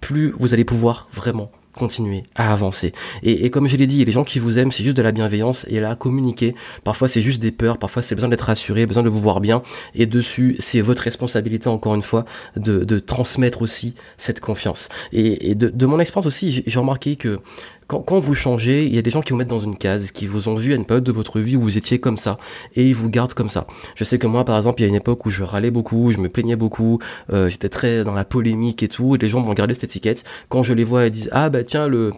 plus 0.00 0.32
vous 0.36 0.54
allez 0.54 0.64
pouvoir 0.64 1.08
vraiment 1.12 1.52
continuer 1.72 2.24
à 2.34 2.52
avancer. 2.52 2.92
Et, 3.22 3.50
comme 3.50 3.68
je 3.68 3.76
l'ai 3.76 3.86
dit, 3.86 4.04
les 4.04 4.12
gens 4.12 4.24
qui 4.24 4.38
vous 4.38 4.58
aiment, 4.58 4.72
c'est 4.72 4.84
juste 4.84 4.96
de 4.96 5.02
la 5.02 5.12
bienveillance 5.12 5.66
et 5.68 5.80
là, 5.80 5.94
communiquer. 5.96 6.54
Parfois, 6.84 7.08
c'est 7.08 7.22
juste 7.22 7.40
des 7.40 7.50
peurs, 7.50 7.78
parfois, 7.78 8.02
c'est 8.02 8.14
besoin 8.14 8.28
d'être 8.28 8.42
rassuré, 8.42 8.86
besoin 8.86 9.02
de 9.02 9.08
vous 9.08 9.20
voir 9.20 9.40
bien. 9.40 9.62
Et 9.94 10.06
dessus, 10.06 10.56
c'est 10.58 10.80
votre 10.80 11.02
responsabilité, 11.02 11.68
encore 11.68 11.94
une 11.94 12.02
fois, 12.02 12.24
de, 12.56 12.98
transmettre 12.98 13.62
aussi 13.62 13.94
cette 14.16 14.40
confiance. 14.40 14.88
Et, 15.12 15.54
de 15.54 15.86
mon 15.86 15.98
expérience 15.98 16.26
aussi, 16.26 16.62
j'ai 16.66 16.78
remarqué 16.78 17.16
que 17.16 17.40
quand, 17.86 18.18
vous 18.18 18.34
changez, 18.34 18.84
il 18.84 18.94
y 18.94 18.98
a 18.98 19.02
des 19.02 19.10
gens 19.10 19.20
qui 19.20 19.30
vous 19.30 19.36
mettent 19.36 19.48
dans 19.48 19.58
une 19.58 19.76
case, 19.76 20.12
qui 20.12 20.26
vous 20.26 20.48
ont 20.48 20.54
vu 20.54 20.72
à 20.72 20.76
une 20.76 20.84
période 20.84 21.04
de 21.04 21.12
votre 21.12 21.40
vie 21.40 21.56
où 21.56 21.60
vous 21.60 21.78
étiez 21.78 21.98
comme 21.98 22.16
ça, 22.16 22.38
et 22.74 22.88
ils 22.88 22.94
vous 22.94 23.10
gardent 23.10 23.34
comme 23.34 23.50
ça. 23.50 23.66
Je 23.96 24.04
sais 24.04 24.18
que 24.18 24.26
moi, 24.26 24.44
par 24.44 24.56
exemple, 24.56 24.80
il 24.80 24.84
y 24.84 24.86
a 24.86 24.88
une 24.88 24.94
époque 24.94 25.26
où 25.26 25.30
je 25.30 25.42
râlais 25.42 25.70
beaucoup, 25.70 26.12
je 26.12 26.18
me 26.18 26.28
plaignais 26.28 26.56
beaucoup, 26.56 26.98
euh, 27.32 27.48
j'étais 27.48 27.68
très 27.68 28.04
dans 28.04 28.14
la 28.14 28.24
polémique 28.24 28.82
et 28.82 28.88
tout, 28.88 29.14
et 29.14 29.18
les 29.18 29.28
gens 29.28 29.40
m'ont 29.40 29.54
gardé 29.54 29.74
cette 29.74 29.84
étiquette. 29.84 30.24
Quand 30.48 30.62
je 30.62 30.72
les 30.72 30.84
vois, 30.84 31.06
ils 31.06 31.10
disent 31.10 31.30
ah 31.32 31.50
bah 31.50 31.64
tiens 31.64 31.88
le 31.88 32.12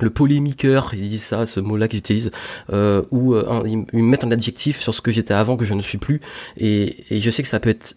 le 0.00 0.10
polémiqueur, 0.10 0.92
ils 0.92 1.08
disent 1.08 1.24
ça, 1.24 1.46
ce 1.46 1.58
mot-là 1.58 1.88
qu'ils 1.88 2.00
utilisent, 2.00 2.30
euh, 2.70 3.02
ou 3.10 3.34
euh, 3.34 3.62
ils, 3.66 3.78
me 3.78 4.02
mettent 4.02 4.24
un 4.24 4.30
adjectif 4.30 4.78
sur 4.78 4.94
ce 4.94 5.00
que 5.00 5.10
j'étais 5.10 5.32
avant 5.32 5.56
que 5.56 5.64
je 5.64 5.72
ne 5.72 5.80
suis 5.80 5.96
plus, 5.96 6.20
et, 6.58 7.04
et 7.08 7.20
je 7.22 7.30
sais 7.30 7.42
que 7.42 7.48
ça 7.48 7.60
peut 7.60 7.70
être 7.70 7.96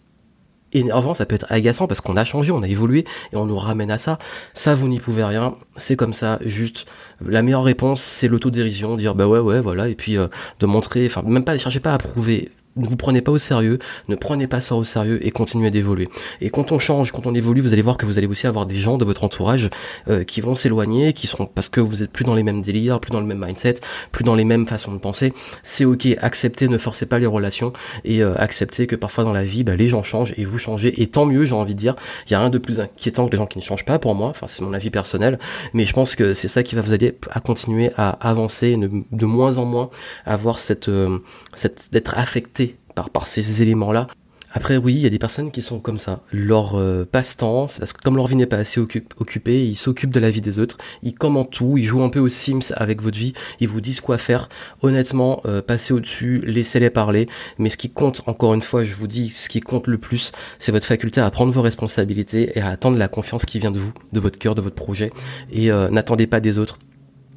énervant, 0.72 1.14
ça 1.14 1.26
peut 1.26 1.34
être 1.34 1.46
agaçant 1.48 1.86
parce 1.86 2.00
qu'on 2.00 2.16
a 2.16 2.24
changé, 2.24 2.52
on 2.52 2.62
a 2.62 2.68
évolué 2.68 3.04
et 3.32 3.36
on 3.36 3.46
nous 3.46 3.58
ramène 3.58 3.90
à 3.90 3.98
ça. 3.98 4.18
Ça, 4.54 4.74
vous 4.74 4.88
n'y 4.88 4.98
pouvez 4.98 5.24
rien. 5.24 5.56
C'est 5.76 5.96
comme 5.96 6.12
ça, 6.12 6.38
juste. 6.44 6.86
La 7.24 7.42
meilleure 7.42 7.64
réponse, 7.64 8.00
c'est 8.00 8.28
l'autodérision, 8.28 8.96
dire 8.96 9.14
bah 9.14 9.26
ouais, 9.26 9.40
ouais, 9.40 9.60
voilà, 9.60 9.88
et 9.88 9.94
puis 9.94 10.16
euh, 10.16 10.28
de 10.58 10.66
montrer, 10.66 11.06
enfin, 11.06 11.22
même 11.22 11.44
pas, 11.44 11.56
cherchez 11.58 11.80
pas 11.80 11.94
à 11.94 11.98
prouver 11.98 12.50
ne 12.80 12.88
vous 12.88 12.96
prenez 12.96 13.22
pas 13.22 13.32
au 13.32 13.38
sérieux, 13.38 13.78
ne 14.08 14.16
prenez 14.16 14.46
pas 14.46 14.60
ça 14.60 14.74
au 14.74 14.84
sérieux 14.84 15.24
et 15.26 15.30
continuez 15.30 15.70
d'évoluer. 15.70 16.08
Et 16.40 16.50
quand 16.50 16.72
on 16.72 16.78
change, 16.78 17.12
quand 17.12 17.26
on 17.26 17.34
évolue, 17.34 17.60
vous 17.60 17.72
allez 17.72 17.82
voir 17.82 17.96
que 17.96 18.06
vous 18.06 18.18
allez 18.18 18.26
aussi 18.26 18.46
avoir 18.46 18.66
des 18.66 18.76
gens 18.76 18.98
de 18.98 19.04
votre 19.04 19.24
entourage 19.24 19.70
euh, 20.08 20.24
qui 20.24 20.40
vont 20.40 20.54
s'éloigner, 20.54 21.12
qui 21.12 21.26
seront 21.26 21.46
parce 21.46 21.68
que 21.68 21.80
vous 21.80 22.02
êtes 22.02 22.10
plus 22.10 22.24
dans 22.24 22.34
les 22.34 22.42
mêmes 22.42 22.62
délires, 22.62 23.00
plus 23.00 23.10
dans 23.10 23.20
le 23.20 23.26
même 23.26 23.44
mindset, 23.44 23.76
plus 24.12 24.24
dans 24.24 24.34
les 24.34 24.44
mêmes 24.44 24.66
façons 24.66 24.92
de 24.92 24.98
penser. 24.98 25.32
C'est 25.62 25.84
ok, 25.84 26.08
acceptez, 26.20 26.68
ne 26.68 26.78
forcez 26.78 27.06
pas 27.06 27.18
les 27.18 27.26
relations 27.26 27.72
et 28.04 28.22
euh, 28.22 28.34
acceptez 28.36 28.86
que 28.86 28.96
parfois 28.96 29.24
dans 29.24 29.32
la 29.32 29.44
vie, 29.44 29.64
bah, 29.64 29.76
les 29.76 29.88
gens 29.88 30.02
changent 30.02 30.34
et 30.36 30.44
vous 30.44 30.58
changez. 30.58 31.02
Et 31.02 31.06
tant 31.08 31.26
mieux, 31.26 31.44
j'ai 31.44 31.54
envie 31.54 31.74
de 31.74 31.78
dire. 31.78 31.96
Il 32.26 32.32
y 32.32 32.34
a 32.34 32.40
rien 32.40 32.50
de 32.50 32.58
plus 32.58 32.80
inquiétant 32.80 33.26
que 33.26 33.32
les 33.32 33.38
gens 33.38 33.46
qui 33.46 33.58
ne 33.58 33.62
changent 33.62 33.84
pas 33.84 33.98
pour 33.98 34.14
moi. 34.14 34.28
Enfin, 34.28 34.46
c'est 34.46 34.62
mon 34.62 34.72
avis 34.72 34.90
personnel, 34.90 35.38
mais 35.74 35.84
je 35.84 35.92
pense 35.92 36.16
que 36.16 36.32
c'est 36.32 36.48
ça 36.48 36.62
qui 36.62 36.74
va 36.74 36.80
vous 36.80 36.94
aider 36.94 37.16
à 37.30 37.40
continuer 37.40 37.90
à 37.96 38.10
avancer, 38.10 38.68
et 38.68 38.76
de 38.76 39.26
moins 39.26 39.58
en 39.58 39.64
moins 39.64 39.90
avoir 40.24 40.58
cette, 40.58 40.88
euh, 40.88 41.18
cette 41.54 41.88
d'être 41.92 42.16
affecté 42.16 42.69
par, 43.08 43.26
ces 43.26 43.62
éléments-là. 43.62 44.08
Après, 44.52 44.76
oui, 44.76 44.94
il 44.94 45.00
y 45.00 45.06
a 45.06 45.10
des 45.10 45.20
personnes 45.20 45.52
qui 45.52 45.62
sont 45.62 45.78
comme 45.78 45.98
ça. 45.98 46.22
Leur 46.32 46.74
euh, 46.74 47.08
passe-temps, 47.10 47.68
comme 48.02 48.16
leur 48.16 48.26
vie 48.26 48.34
n'est 48.34 48.46
pas 48.46 48.56
assez 48.56 48.80
occupée, 48.80 49.64
ils 49.64 49.76
s'occupent 49.76 50.12
de 50.12 50.18
la 50.18 50.28
vie 50.28 50.40
des 50.40 50.58
autres, 50.58 50.76
ils 51.04 51.14
commentent 51.14 51.52
tout, 51.52 51.78
ils 51.78 51.84
jouent 51.84 52.02
un 52.02 52.08
peu 52.08 52.18
aux 52.18 52.28
Sims 52.28 52.72
avec 52.74 53.00
votre 53.00 53.16
vie, 53.16 53.32
ils 53.60 53.68
vous 53.68 53.80
disent 53.80 54.00
quoi 54.00 54.18
faire. 54.18 54.48
Honnêtement, 54.82 55.40
euh, 55.46 55.62
passez 55.62 55.94
au-dessus, 55.94 56.42
laissez-les 56.44 56.90
parler. 56.90 57.28
Mais 57.58 57.70
ce 57.70 57.76
qui 57.76 57.90
compte, 57.90 58.22
encore 58.26 58.52
une 58.54 58.62
fois, 58.62 58.82
je 58.82 58.94
vous 58.94 59.06
dis, 59.06 59.30
ce 59.30 59.48
qui 59.48 59.60
compte 59.60 59.86
le 59.86 59.98
plus, 59.98 60.32
c'est 60.58 60.72
votre 60.72 60.86
faculté 60.86 61.20
à 61.20 61.30
prendre 61.30 61.52
vos 61.52 61.62
responsabilités 61.62 62.58
et 62.58 62.60
à 62.60 62.70
attendre 62.70 62.98
la 62.98 63.06
confiance 63.06 63.44
qui 63.46 63.60
vient 63.60 63.70
de 63.70 63.78
vous, 63.78 63.92
de 64.12 64.18
votre 64.18 64.38
cœur, 64.38 64.56
de 64.56 64.60
votre 64.60 64.74
projet. 64.74 65.12
Et 65.52 65.70
euh, 65.70 65.88
n'attendez 65.90 66.26
pas 66.26 66.40
des 66.40 66.58
autres 66.58 66.78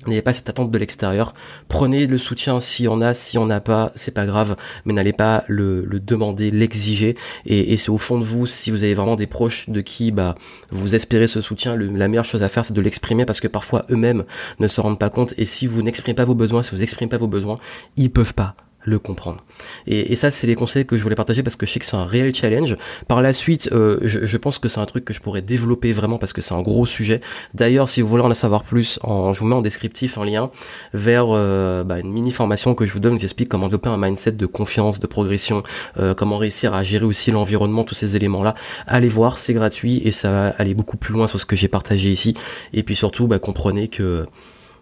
N'ayez 0.07 0.21
pas 0.21 0.33
cette 0.33 0.49
attente 0.49 0.71
de 0.71 0.77
l'extérieur. 0.77 1.33
Prenez 1.67 2.07
le 2.07 2.17
soutien 2.17 2.59
s'il 2.59 2.85
y 2.85 2.87
en 2.87 3.01
a, 3.01 3.13
si 3.13 3.37
on 3.37 3.45
n'a 3.45 3.61
pas, 3.61 3.91
c'est 3.95 4.13
pas 4.13 4.25
grave, 4.25 4.55
mais 4.85 4.93
n'allez 4.93 5.13
pas 5.13 5.43
le, 5.47 5.85
demander, 5.99 6.51
l'exiger. 6.51 7.15
Et, 7.45 7.77
c'est 7.77 7.89
au 7.89 7.97
fond 7.97 8.17
de 8.17 8.23
vous, 8.23 8.45
si 8.45 8.71
vous 8.71 8.83
avez 8.83 8.93
vraiment 8.93 9.15
des 9.15 9.27
proches 9.27 9.69
de 9.69 9.81
qui 9.81 10.11
bah 10.11 10.35
vous 10.71 10.95
espérez 10.95 11.27
ce 11.27 11.41
soutien, 11.41 11.75
la 11.75 12.07
meilleure 12.07 12.25
chose 12.25 12.43
à 12.43 12.49
faire 12.49 12.65
c'est 12.65 12.73
de 12.73 12.81
l'exprimer 12.81 13.25
parce 13.25 13.39
que 13.39 13.47
parfois 13.47 13.85
eux-mêmes 13.89 14.23
ne 14.59 14.67
se 14.67 14.81
rendent 14.81 14.99
pas 14.99 15.09
compte. 15.09 15.33
Et 15.37 15.45
si 15.45 15.67
vous 15.67 15.81
n'exprimez 15.81 16.15
pas 16.15 16.25
vos 16.25 16.35
besoins, 16.35 16.63
si 16.63 16.71
vous 16.71 16.77
n'exprimez 16.77 17.09
pas 17.09 17.17
vos 17.17 17.27
besoins, 17.27 17.59
ils 17.97 18.11
peuvent 18.11 18.33
pas 18.33 18.55
le 18.83 18.99
comprendre. 18.99 19.43
Et, 19.87 20.15
ça, 20.15 20.31
c'est 20.31 20.47
les 20.47 20.55
conseils 20.55 20.85
que 20.85 20.97
je 20.97 21.03
voulais 21.03 21.15
partager 21.15 21.43
parce 21.43 21.55
que 21.55 21.65
je 21.65 21.71
sais 21.71 21.79
que 21.79 21.85
c'est 21.85 21.95
un 21.95 22.05
réel 22.05 22.33
challenge. 22.33 22.77
Par 23.07 23.21
la 23.21 23.33
suite, 23.33 23.69
euh, 23.71 23.99
je, 24.03 24.37
pense 24.37 24.59
que 24.59 24.69
c'est 24.69 24.79
un 24.79 24.85
truc 24.85 25.05
que 25.05 25.13
je 25.13 25.21
pourrais 25.21 25.41
développer 25.41 25.91
vraiment 25.91 26.17
parce 26.17 26.33
que 26.33 26.41
c'est 26.41 26.53
un 26.53 26.61
gros 26.61 26.85
sujet. 26.85 27.21
D'ailleurs, 27.53 27.89
si 27.89 28.01
vous 28.01 28.07
voulez 28.07 28.23
en 28.23 28.33
savoir 28.33 28.63
plus, 28.63 28.99
en, 29.03 29.33
je 29.33 29.39
vous 29.39 29.45
mets 29.45 29.55
en 29.55 29.61
descriptif 29.61 30.17
un 30.17 30.25
lien 30.25 30.51
vers 30.93 31.27
euh, 31.29 31.83
bah, 31.83 31.99
une 31.99 32.11
mini 32.11 32.31
formation 32.31 32.75
que 32.75 32.85
je 32.85 32.93
vous 32.93 32.99
donne. 32.99 33.19
J'explique 33.19 33.49
comment 33.49 33.67
développer 33.67 33.89
un 33.89 33.97
mindset 33.97 34.33
de 34.33 34.45
confiance, 34.45 34.99
de 34.99 35.07
progression, 35.07 35.63
euh, 35.99 36.13
comment 36.13 36.37
réussir 36.37 36.73
à 36.73 36.83
gérer 36.83 37.05
aussi 37.05 37.31
l'environnement, 37.31 37.83
tous 37.83 37.95
ces 37.95 38.15
éléments-là. 38.15 38.55
Allez 38.87 39.09
voir, 39.09 39.39
c'est 39.39 39.53
gratuit 39.53 40.01
et 40.03 40.11
ça 40.11 40.31
va 40.31 40.47
aller 40.57 40.73
beaucoup 40.73 40.97
plus 40.97 41.13
loin 41.13 41.27
sur 41.27 41.39
ce 41.39 41.45
que 41.45 41.55
j'ai 41.55 41.67
partagé 41.67 42.11
ici. 42.11 42.35
Et 42.73 42.83
puis 42.83 42.95
surtout, 42.95 43.27
bah, 43.27 43.39
comprenez 43.39 43.87
que 43.87 44.25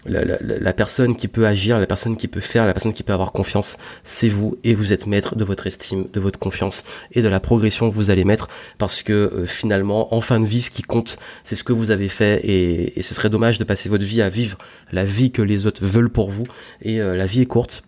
la, 0.05 0.73
personne 0.73 1.15
qui 1.15 1.27
peut 1.27 1.45
agir, 1.45 1.79
la 1.79 1.85
personne 1.85 2.17
qui 2.17 2.27
peut 2.27 2.39
faire, 2.39 2.65
la 2.65 2.73
personne 2.73 2.93
qui 2.93 3.03
peut 3.03 3.13
avoir 3.13 3.31
confiance, 3.31 3.77
c'est 4.03 4.29
vous 4.29 4.57
et 4.63 4.73
vous 4.73 4.93
êtes 4.93 5.07
maître 5.07 5.35
de 5.35 5.43
votre 5.43 5.67
estime, 5.67 6.07
de 6.11 6.19
votre 6.19 6.39
confiance 6.39 6.83
et 7.11 7.21
de 7.21 7.27
la 7.27 7.39
progression 7.39 7.89
que 7.89 7.95
vous 7.95 8.09
allez 8.09 8.25
mettre 8.25 8.47
parce 8.77 9.03
que 9.03 9.13
euh, 9.13 9.45
finalement, 9.45 10.13
en 10.13 10.21
fin 10.21 10.39
de 10.39 10.45
vie, 10.45 10.61
ce 10.61 10.71
qui 10.71 10.81
compte, 10.81 11.17
c'est 11.43 11.55
ce 11.55 11.63
que 11.63 11.73
vous 11.73 11.91
avez 11.91 12.09
fait 12.09 12.41
et, 12.43 13.01
ce 13.01 13.13
serait 13.13 13.29
dommage 13.29 13.57
de 13.57 13.63
passer 13.63 13.89
votre 13.89 14.05
vie 14.05 14.21
à 14.21 14.29
vivre 14.29 14.57
la 14.91 15.03
vie 15.03 15.31
que 15.31 15.41
les 15.41 15.65
autres 15.65 15.83
veulent 15.83 16.09
pour 16.09 16.29
vous 16.29 16.45
et 16.81 17.01
euh, 17.01 17.15
la 17.15 17.25
vie 17.25 17.41
est 17.41 17.45
courte 17.45 17.83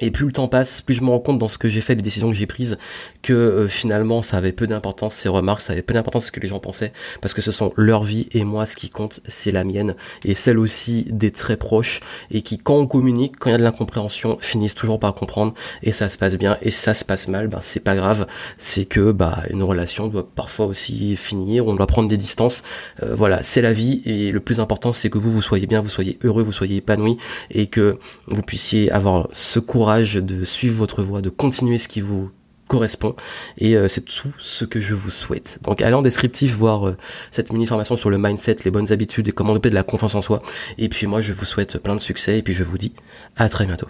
et 0.00 0.10
plus 0.10 0.26
le 0.26 0.32
temps 0.32 0.48
passe, 0.48 0.80
plus 0.80 0.94
je 0.94 1.02
me 1.02 1.10
rends 1.10 1.18
compte 1.18 1.38
dans 1.38 1.48
ce 1.48 1.58
que 1.58 1.68
j'ai 1.68 1.80
fait, 1.80 1.94
les 1.94 2.02
décisions 2.02 2.30
que 2.30 2.36
j'ai 2.36 2.46
prises, 2.46 2.78
que 3.22 3.32
euh, 3.32 3.68
finalement 3.68 4.22
ça 4.22 4.36
avait 4.36 4.52
peu 4.52 4.66
d'importance, 4.66 5.14
ces 5.14 5.28
remarques, 5.28 5.60
ça 5.60 5.72
avait 5.72 5.82
peu 5.82 5.94
d'importance 5.94 6.26
ce 6.26 6.32
que 6.32 6.40
les 6.40 6.48
gens 6.48 6.60
pensaient, 6.60 6.92
parce 7.20 7.34
que 7.34 7.42
ce 7.42 7.50
sont 7.50 7.72
leur 7.76 8.04
vie 8.04 8.28
et 8.32 8.44
moi 8.44 8.66
ce 8.66 8.76
qui 8.76 8.90
compte, 8.90 9.20
c'est 9.26 9.50
la 9.50 9.64
mienne, 9.64 9.96
et 10.24 10.34
celle 10.34 10.58
aussi 10.58 11.06
des 11.10 11.30
très 11.30 11.56
proches, 11.56 12.00
et 12.30 12.42
qui 12.42 12.58
quand 12.58 12.76
on 12.76 12.86
communique, 12.86 13.36
quand 13.38 13.50
il 13.50 13.52
y 13.52 13.56
a 13.56 13.58
de 13.58 13.62
l'incompréhension, 13.62 14.38
finissent 14.40 14.74
toujours 14.74 14.98
par 14.98 15.14
comprendre, 15.14 15.54
et 15.82 15.92
ça 15.92 16.08
se 16.08 16.18
passe 16.18 16.36
bien, 16.36 16.58
et 16.62 16.70
ça 16.70 16.94
se 16.94 17.04
passe 17.04 17.28
mal, 17.28 17.48
ben 17.48 17.60
c'est 17.62 17.82
pas 17.82 17.96
grave, 17.96 18.26
c'est 18.56 18.84
que 18.84 19.12
bah 19.12 19.42
une 19.50 19.62
relation 19.62 20.08
doit 20.08 20.28
parfois 20.34 20.66
aussi 20.66 21.16
finir, 21.16 21.66
on 21.66 21.74
doit 21.74 21.86
prendre 21.86 22.08
des 22.08 22.16
distances, 22.16 22.62
euh, 23.02 23.14
voilà, 23.14 23.42
c'est 23.42 23.62
la 23.62 23.72
vie, 23.72 24.02
et 24.04 24.32
le 24.32 24.40
plus 24.40 24.60
important 24.60 24.92
c'est 24.92 25.10
que 25.10 25.18
vous 25.18 25.32
vous 25.32 25.42
soyez 25.42 25.66
bien, 25.66 25.80
vous 25.80 25.88
soyez 25.88 26.18
heureux, 26.22 26.42
vous 26.42 26.52
soyez 26.52 26.76
épanoui, 26.76 27.16
et 27.50 27.66
que 27.66 27.98
vous 28.26 28.42
puissiez 28.42 28.90
avoir 28.92 29.28
ce 29.32 29.58
de 29.96 30.44
suivre 30.44 30.76
votre 30.76 31.02
voie, 31.02 31.20
de 31.22 31.30
continuer 31.30 31.78
ce 31.78 31.88
qui 31.88 32.00
vous 32.00 32.30
correspond 32.68 33.16
et 33.56 33.76
euh, 33.76 33.88
c'est 33.88 34.04
tout 34.04 34.32
ce 34.38 34.64
que 34.64 34.80
je 34.80 34.94
vous 34.94 35.10
souhaite. 35.10 35.58
Donc 35.62 35.82
allez 35.82 35.94
en 35.94 36.02
descriptif 36.02 36.52
voir 36.54 36.86
euh, 36.86 36.96
cette 37.30 37.52
mini 37.52 37.66
formation 37.66 37.96
sur 37.96 38.10
le 38.10 38.18
mindset, 38.18 38.58
les 38.64 38.70
bonnes 38.70 38.92
habitudes 38.92 39.28
et 39.28 39.32
comment 39.32 39.50
développer 39.50 39.70
de 39.70 39.74
la 39.74 39.82
confiance 39.82 40.14
en 40.14 40.20
soi 40.20 40.42
et 40.76 40.88
puis 40.88 41.06
moi 41.06 41.20
je 41.20 41.32
vous 41.32 41.46
souhaite 41.46 41.78
plein 41.78 41.96
de 41.96 42.00
succès 42.00 42.38
et 42.38 42.42
puis 42.42 42.54
je 42.54 42.64
vous 42.64 42.78
dis 42.78 42.92
à 43.36 43.48
très 43.48 43.64
bientôt. 43.64 43.88